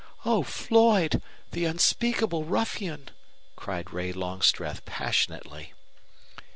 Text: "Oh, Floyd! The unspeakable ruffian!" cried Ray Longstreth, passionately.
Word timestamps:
"Oh, 0.25 0.41
Floyd! 0.41 1.21
The 1.51 1.65
unspeakable 1.65 2.43
ruffian!" 2.43 3.09
cried 3.55 3.93
Ray 3.93 4.11
Longstreth, 4.11 4.83
passionately. 4.83 5.73